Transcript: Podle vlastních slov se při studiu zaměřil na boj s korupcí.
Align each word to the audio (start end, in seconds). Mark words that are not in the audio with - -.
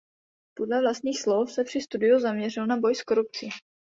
Podle 0.57 0.81
vlastních 0.81 1.19
slov 1.21 1.51
se 1.51 1.63
při 1.63 1.81
studiu 1.81 2.19
zaměřil 2.19 2.67
na 2.67 2.77
boj 2.77 2.95
s 2.95 3.03
korupcí. 3.03 3.49